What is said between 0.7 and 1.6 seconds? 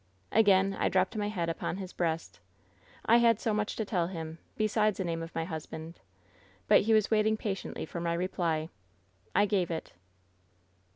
I dropped my head